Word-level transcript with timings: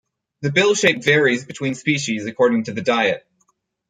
The 0.41 0.51
bill 0.51 0.73
shape 0.73 1.03
varies 1.03 1.45
between 1.45 1.75
species, 1.75 2.25
according 2.25 2.63
to 2.63 2.71
the 2.73 2.81
diet. 2.81 3.23